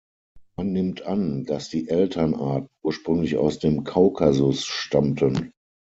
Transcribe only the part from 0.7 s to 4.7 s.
nimmt an, dass die Elternarten ursprünglich aus dem Kaukasus